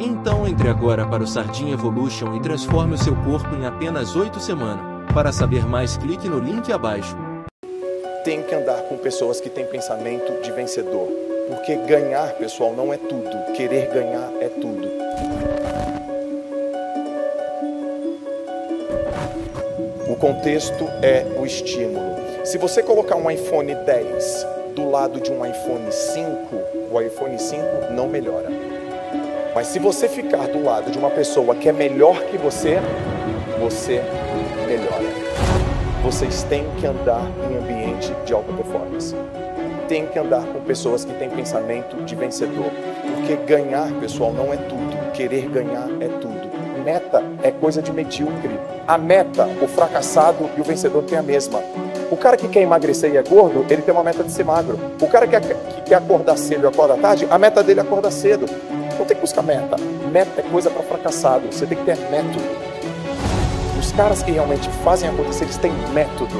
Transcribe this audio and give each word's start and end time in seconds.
então 0.00 0.48
entre 0.48 0.68
agora 0.68 1.06
para 1.06 1.22
o 1.22 1.26
Sardinha 1.26 1.74
Evolution 1.74 2.34
e 2.34 2.40
transforme 2.40 2.94
o 2.94 2.98
seu 2.98 3.14
corpo 3.16 3.54
em 3.54 3.66
apenas 3.66 4.16
8 4.16 4.40
semanas. 4.40 5.12
Para 5.12 5.30
saber 5.30 5.66
mais, 5.66 5.96
clique 5.96 6.28
no 6.28 6.38
link 6.38 6.72
abaixo. 6.72 7.16
Tem 8.24 8.42
que 8.42 8.54
andar 8.54 8.80
com 8.82 8.96
pessoas 8.96 9.40
que 9.40 9.50
têm 9.50 9.66
pensamento 9.66 10.40
de 10.40 10.50
vencedor. 10.52 11.08
Porque 11.48 11.76
ganhar, 11.76 12.32
pessoal, 12.34 12.72
não 12.74 12.92
é 12.92 12.96
tudo. 12.96 13.52
Querer 13.54 13.90
ganhar 13.92 14.30
é 14.40 14.48
tudo. 14.48 14.88
O 20.08 20.16
contexto 20.16 20.84
é 21.02 21.26
o 21.38 21.44
estímulo. 21.44 22.16
Se 22.44 22.56
você 22.56 22.82
colocar 22.82 23.16
um 23.16 23.30
iPhone 23.30 23.74
10 23.74 24.46
do 24.74 24.88
lado 24.88 25.20
de 25.20 25.30
um 25.30 25.44
iPhone 25.44 25.90
5, 25.90 26.56
o 26.90 27.00
iPhone 27.00 27.38
5 27.38 27.92
não 27.92 28.08
melhora. 28.08 28.79
Mas 29.54 29.66
se 29.66 29.78
você 29.78 30.08
ficar 30.08 30.46
do 30.46 30.62
lado 30.62 30.90
de 30.90 30.98
uma 30.98 31.10
pessoa 31.10 31.54
que 31.54 31.68
é 31.68 31.72
melhor 31.72 32.22
que 32.24 32.38
você, 32.38 32.78
você 33.58 34.02
melhora. 34.66 35.10
Vocês 36.04 36.44
têm 36.44 36.64
que 36.78 36.86
andar 36.86 37.26
em 37.50 37.56
ambiente 37.58 38.12
de 38.24 38.32
alta 38.32 38.52
performance. 38.52 39.14
Tem 39.88 40.06
que 40.06 40.18
andar 40.18 40.44
com 40.44 40.60
pessoas 40.60 41.04
que 41.04 41.12
têm 41.14 41.28
pensamento 41.28 41.96
de 42.04 42.14
vencedor. 42.14 42.70
Porque 43.16 43.36
ganhar, 43.36 43.90
pessoal, 44.00 44.32
não 44.32 44.52
é 44.52 44.56
tudo. 44.56 45.12
Querer 45.12 45.48
ganhar 45.48 45.88
é 46.00 46.08
tudo. 46.20 46.48
Meta 46.84 47.22
é 47.42 47.50
coisa 47.50 47.82
de 47.82 47.92
medíocre. 47.92 48.58
A 48.86 48.96
meta, 48.96 49.46
o 49.60 49.66
fracassado 49.66 50.48
e 50.56 50.60
o 50.60 50.64
vencedor 50.64 51.02
têm 51.02 51.18
a 51.18 51.22
mesma. 51.22 51.60
O 52.10 52.16
cara 52.16 52.36
que 52.36 52.48
quer 52.48 52.62
emagrecer 52.62 53.12
e 53.12 53.16
é 53.16 53.22
gordo, 53.22 53.66
ele 53.68 53.82
tem 53.82 53.92
uma 53.92 54.02
meta 54.02 54.22
de 54.22 54.32
ser 54.32 54.44
magro. 54.44 54.78
O 55.00 55.06
cara 55.06 55.26
que 55.26 55.38
quer 55.84 55.96
acordar 55.96 56.38
cedo 56.38 56.64
e 56.64 56.68
acorda 56.68 56.96
tarde, 56.96 57.26
a 57.28 57.38
meta 57.38 57.62
dele 57.62 57.80
é 57.80 57.82
acordar 57.82 58.10
cedo. 58.10 58.46
Não 59.00 59.06
tem 59.06 59.16
que 59.16 59.22
buscar 59.22 59.40
meta. 59.40 59.78
Meta 60.12 60.42
é 60.42 60.42
coisa 60.42 60.68
para 60.68 60.82
fracassado. 60.82 61.50
Você 61.50 61.64
tem 61.64 61.78
que 61.78 61.84
ter 61.84 61.96
método. 62.10 62.44
Os 63.78 63.90
caras 63.92 64.22
que 64.22 64.30
realmente 64.30 64.68
fazem 64.84 65.08
acontecer, 65.08 65.44
eles 65.44 65.56
têm 65.56 65.72
método. 65.94 66.34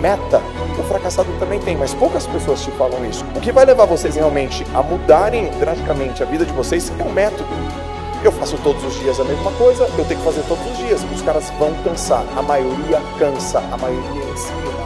Meta, 0.00 0.40
o 0.78 0.82
fracassado 0.84 1.28
também 1.40 1.58
tem, 1.58 1.76
mas 1.76 1.92
poucas 1.92 2.24
pessoas 2.24 2.62
te 2.62 2.70
falam 2.72 3.04
isso. 3.04 3.24
O 3.34 3.40
que 3.40 3.50
vai 3.50 3.64
levar 3.64 3.86
vocês 3.86 4.14
realmente 4.14 4.64
a 4.72 4.80
mudarem 4.80 5.50
drasticamente 5.58 6.22
a 6.22 6.26
vida 6.26 6.46
de 6.46 6.52
vocês 6.52 6.92
é 7.00 7.02
um 7.02 7.10
método. 7.10 7.48
Eu 8.22 8.30
faço 8.30 8.56
todos 8.58 8.84
os 8.84 8.94
dias 9.00 9.18
a 9.18 9.24
mesma 9.24 9.50
coisa, 9.50 9.82
eu 9.98 10.04
tenho 10.04 10.20
que 10.20 10.24
fazer 10.24 10.42
todos 10.42 10.64
os 10.70 10.78
dias. 10.78 11.02
Os 11.12 11.20
caras 11.20 11.50
vão 11.58 11.74
cansar. 11.82 12.24
A 12.36 12.42
maioria 12.42 13.02
cansa, 13.18 13.58
a 13.58 13.76
maioria 13.76 14.24
ensina. 14.32 14.84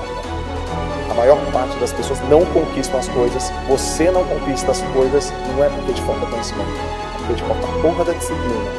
A 1.10 1.14
maior 1.14 1.38
parte 1.52 1.76
das 1.76 1.92
pessoas 1.92 2.20
não 2.30 2.42
conquistam 2.46 2.98
as 2.98 3.08
coisas. 3.08 3.52
Você 3.68 4.10
não 4.10 4.24
conquista 4.24 4.70
as 4.70 4.80
coisas, 4.94 5.30
não 5.54 5.62
é 5.62 5.68
porque 5.68 5.92
te 5.92 6.00
falta 6.00 6.24
conhecimento 6.24 7.07
falta 7.36 7.66
a 7.66 7.82
porra 7.82 8.04
da 8.04 8.12
disciplina. 8.12 8.70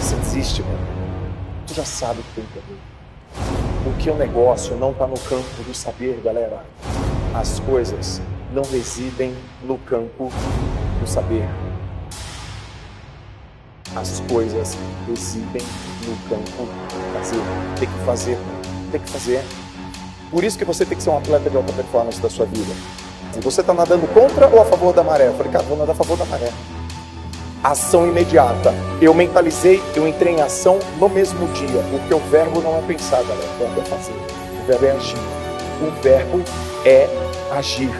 Você 0.00 0.16
desiste, 0.16 0.62
mano. 0.62 0.78
Tu 1.66 1.74
já 1.74 1.84
sabe 1.84 2.20
o 2.20 2.22
que 2.22 2.34
tem 2.34 2.44
que 2.44 2.60
fazer. 2.60 2.78
Porque 3.84 4.10
o 4.10 4.16
negócio 4.16 4.76
não 4.76 4.90
está 4.90 5.06
no 5.06 5.18
campo 5.20 5.62
do 5.64 5.74
saber, 5.74 6.20
galera. 6.24 6.64
As 7.34 7.60
coisas 7.60 8.20
não 8.52 8.62
residem 8.64 9.34
no 9.62 9.78
campo 9.78 10.32
do 11.00 11.06
saber. 11.06 11.48
As 13.94 14.20
coisas 14.28 14.76
residem 15.08 15.62
no 16.06 16.16
campo 16.28 16.64
do 16.64 17.18
fazer. 17.18 17.42
Tem 17.78 17.88
que 17.88 17.98
fazer, 18.04 18.38
tem 18.90 19.00
que 19.00 19.10
fazer. 19.10 19.44
Por 20.30 20.42
isso 20.42 20.58
que 20.58 20.64
você 20.64 20.84
tem 20.84 20.96
que 20.96 21.02
ser 21.02 21.10
um 21.10 21.18
atleta 21.18 21.48
de 21.48 21.56
alta 21.56 21.72
performance 21.72 22.20
da 22.20 22.28
sua 22.28 22.46
vida. 22.46 22.74
Você 23.42 23.60
está 23.60 23.72
nadando 23.72 24.06
contra 24.08 24.48
ou 24.48 24.60
a 24.60 24.64
favor 24.64 24.92
da 24.92 25.02
maré? 25.02 25.28
Eu 25.28 25.34
falei, 25.34 25.52
cara, 25.52 25.64
vou 25.64 25.76
nadar 25.76 25.92
a 25.92 25.94
favor 25.94 26.16
da 26.16 26.24
maré 26.24 26.50
ação 27.70 28.06
imediata. 28.06 28.72
Eu 29.00 29.12
mentalizei, 29.12 29.82
eu 29.94 30.06
entrei 30.06 30.34
em 30.34 30.40
ação 30.40 30.78
no 30.98 31.08
mesmo 31.08 31.46
dia. 31.48 31.82
Porque 31.90 32.14
o 32.14 32.18
verbo 32.30 32.60
não 32.60 32.78
é 32.78 32.82
pensar, 32.82 33.22
galera. 33.22 33.48
O 33.54 33.58
verbo 33.58 33.80
é 33.80 33.84
fazer. 33.84 34.12
O 34.12 34.66
verbo 34.66 34.86
é 34.86 34.90
agir. 34.92 35.18
O 35.82 36.02
verbo 36.02 36.42
é 36.84 37.08
agir. 37.52 37.90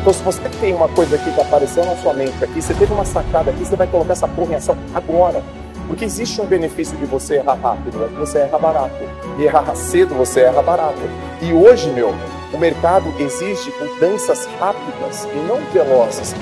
Então, 0.00 0.12
se 0.12 0.22
você 0.22 0.40
tem 0.60 0.74
uma 0.74 0.88
coisa 0.88 1.16
aqui 1.16 1.30
que 1.32 1.40
apareceu 1.40 1.84
na 1.84 1.96
sua 1.96 2.14
mente 2.14 2.42
aqui, 2.42 2.62
você 2.62 2.72
teve 2.74 2.92
uma 2.92 3.04
sacada 3.04 3.50
aqui, 3.50 3.64
você 3.64 3.76
vai 3.76 3.86
colocar 3.86 4.12
essa 4.12 4.28
porra 4.28 4.52
em 4.52 4.56
ação 4.56 4.76
agora. 4.94 5.42
Porque 5.86 6.04
existe 6.04 6.40
um 6.40 6.46
benefício 6.46 6.96
de 6.98 7.06
você 7.06 7.36
errar 7.36 7.54
rápido, 7.54 8.04
é 8.04 8.08
que 8.08 8.14
você 8.14 8.38
erra 8.40 8.58
barato. 8.58 8.96
E 9.38 9.44
errar 9.44 9.74
cedo, 9.74 10.14
você 10.14 10.40
erra 10.40 10.62
barato. 10.62 11.00
E 11.40 11.52
hoje, 11.52 11.90
meu, 11.90 12.14
o 12.52 12.58
mercado 12.58 13.12
exige 13.18 13.72
mudanças 13.80 14.46
rápidas 14.60 15.24
e 15.24 15.38
não 15.48 15.58
velozes. 15.72 16.34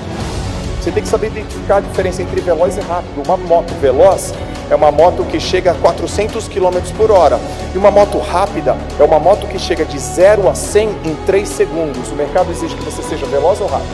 Você 0.87 0.93
tem 0.93 1.03
que 1.03 1.09
saber 1.09 1.27
identificar 1.27 1.77
a 1.77 1.79
diferença 1.81 2.21
entre 2.21 2.39
veloz 2.39 2.77
e 2.77 2.79
rápido. 2.79 3.21
Uma 3.25 3.35
moto 3.35 3.73
veloz 3.81 4.33
é 4.69 4.73
uma 4.73 4.89
moto 4.89 5.25
que 5.25 5.37
chega 5.37 5.71
a 5.71 5.73
400 5.73 6.47
km 6.47 6.79
por 6.95 7.11
hora. 7.11 7.37
E 7.75 7.77
uma 7.77 7.91
moto 7.91 8.17
rápida 8.19 8.73
é 8.97 9.03
uma 9.03 9.19
moto 9.19 9.45
que 9.47 9.59
chega 9.59 9.83
de 9.83 9.99
0 9.99 10.47
a 10.47 10.55
100 10.55 10.89
em 11.03 11.15
3 11.25 11.45
segundos. 11.45 12.09
O 12.09 12.15
mercado 12.15 12.49
exige 12.51 12.73
que 12.73 12.85
você 12.85 13.03
seja 13.03 13.25
veloz 13.25 13.59
ou 13.59 13.67
rápido? 13.67 13.89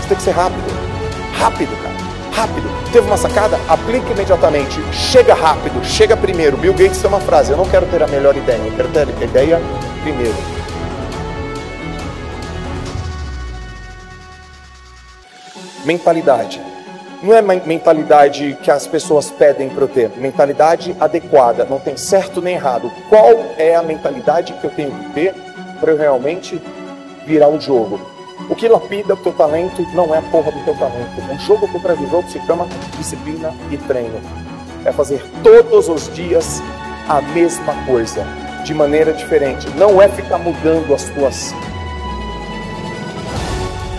Você 0.00 0.08
tem 0.08 0.16
que 0.16 0.22
ser 0.24 0.32
rápido. 0.32 0.76
Rápido, 1.38 1.82
cara. 1.84 1.94
Rápido. 2.32 2.68
Teve 2.90 3.06
uma 3.06 3.16
sacada? 3.16 3.56
Aplique 3.68 4.10
imediatamente. 4.10 4.76
Chega 4.92 5.34
rápido. 5.34 5.84
Chega 5.84 6.16
primeiro. 6.16 6.56
Bill 6.56 6.74
Gates 6.74 6.98
tem 6.98 7.08
uma 7.08 7.20
frase: 7.20 7.52
Eu 7.52 7.56
não 7.56 7.66
quero 7.66 7.86
ter 7.86 8.02
a 8.02 8.08
melhor 8.08 8.36
ideia, 8.36 8.58
eu 8.58 8.72
quero 8.72 8.88
ter 8.88 9.06
a 9.06 9.24
ideia 9.24 9.62
primeiro. 10.02 10.59
Mentalidade. 15.84 16.60
Não 17.22 17.34
é 17.34 17.42
mentalidade 17.42 18.56
que 18.62 18.70
as 18.70 18.86
pessoas 18.86 19.30
pedem 19.30 19.68
para 19.68 19.84
eu 19.84 19.88
ter, 19.88 20.10
mentalidade 20.16 20.96
adequada, 20.98 21.66
não 21.68 21.78
tem 21.78 21.94
certo 21.96 22.40
nem 22.40 22.54
errado. 22.54 22.90
Qual 23.10 23.44
é 23.58 23.74
a 23.74 23.82
mentalidade 23.82 24.54
que 24.54 24.64
eu 24.64 24.70
tenho 24.70 24.90
que 24.90 25.10
ter 25.12 25.34
para 25.78 25.92
eu 25.92 25.98
realmente 25.98 26.60
virar 27.26 27.48
o 27.48 27.60
jogo? 27.60 28.00
O 28.48 28.54
que 28.54 28.66
lapida 28.66 29.12
o 29.12 29.16
teu 29.18 29.32
talento 29.32 29.82
não 29.94 30.14
é 30.14 30.18
a 30.18 30.22
porra 30.22 30.50
do 30.50 30.64
teu 30.64 30.74
talento. 30.76 31.20
O 31.30 31.38
jogo 31.38 31.68
trás 31.80 31.98
do 31.98 32.08
jogo 32.08 32.28
se 32.28 32.40
chama 32.46 32.66
disciplina 32.96 33.52
e 33.70 33.76
treino. 33.76 34.18
É 34.84 34.90
fazer 34.90 35.22
todos 35.42 35.88
os 35.88 36.12
dias 36.14 36.62
a 37.06 37.20
mesma 37.20 37.74
coisa, 37.84 38.24
de 38.64 38.72
maneira 38.72 39.12
diferente. 39.12 39.68
Não 39.76 40.00
é 40.00 40.08
ficar 40.08 40.38
mudando 40.38 40.94
as 40.94 41.04
tuas 41.10 41.52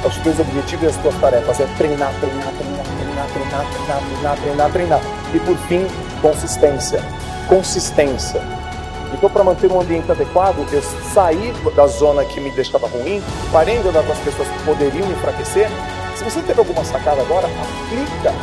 os 0.05 0.15
teus 0.17 0.39
objetivos 0.39 0.83
e 0.83 0.87
as 0.87 0.97
tuas 0.97 1.15
tarefas. 1.15 1.59
É 1.59 1.65
treinar, 1.77 2.13
treinar, 2.19 2.53
treinar, 2.53 2.85
treinar, 2.85 3.27
treinar, 3.27 3.65
treinar, 3.65 4.01
treinar, 4.01 4.37
treinar, 4.37 4.71
treinar. 4.71 5.01
E 5.33 5.39
por 5.39 5.57
fim, 5.67 5.85
consistência. 6.21 7.03
Consistência. 7.47 8.41
Então, 9.13 9.29
para 9.29 9.43
manter 9.43 9.69
um 9.71 9.81
ambiente 9.81 10.09
adequado, 10.09 10.65
eu 10.71 10.81
saí 11.13 11.53
da 11.75 11.85
zona 11.85 12.23
que 12.23 12.39
me 12.39 12.49
deixava 12.51 12.87
ruim, 12.87 13.21
parei 13.51 13.77
de 13.79 13.87
andar 13.87 14.03
com 14.03 14.13
as 14.13 14.19
pessoas 14.19 14.47
que 14.47 14.63
poderiam 14.63 15.05
me 15.05 15.13
enfraquecer. 15.13 15.69
Se 16.15 16.23
você 16.23 16.41
teve 16.41 16.59
alguma 16.59 16.83
sacada 16.85 17.21
agora, 17.21 17.47
aplica 17.47 18.33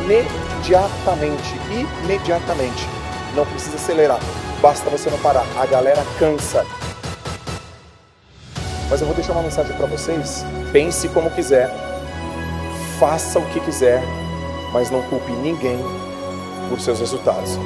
imediatamente. 0.00 1.60
Imediatamente. 2.02 2.88
Não 3.34 3.44
precisa 3.46 3.76
acelerar, 3.76 4.18
basta 4.62 4.88
você 4.88 5.10
não 5.10 5.18
parar. 5.18 5.44
A 5.56 5.66
galera 5.66 6.02
cansa. 6.18 6.64
Mas 8.90 9.00
eu 9.00 9.06
vou 9.06 9.14
deixar 9.14 9.32
uma 9.32 9.42
mensagem 9.42 9.74
para 9.76 9.86
vocês. 9.86 10.44
Pense 10.72 11.08
como 11.10 11.30
quiser, 11.30 11.70
faça 12.98 13.38
o 13.38 13.46
que 13.50 13.60
quiser, 13.60 14.02
mas 14.72 14.90
não 14.90 15.00
culpe 15.02 15.30
ninguém 15.30 15.78
por 16.68 16.80
seus 16.80 16.98
resultados. 16.98 17.56